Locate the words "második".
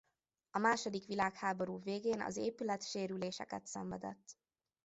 0.59-1.05